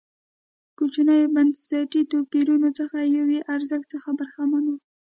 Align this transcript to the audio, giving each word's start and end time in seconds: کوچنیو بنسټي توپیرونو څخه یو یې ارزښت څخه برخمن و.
کوچنیو 0.77 1.31
بنسټي 1.35 2.01
توپیرونو 2.11 2.69
څخه 2.79 2.97
یو 3.15 3.25
یې 3.35 3.41
ارزښت 3.55 3.87
څخه 3.93 4.09
برخمن 4.19 4.63
و. 4.67 4.73